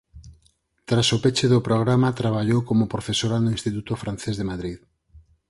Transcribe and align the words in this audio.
Tras 0.87 1.07
o 1.15 1.21
peche 1.23 1.47
do 1.53 1.59
programa 1.67 2.15
traballou 2.21 2.59
como 2.69 2.91
profesora 2.93 3.37
no 3.41 3.53
Instituto 3.57 3.91
Francés 4.03 4.35
de 4.37 4.47
Madrid. 4.51 4.77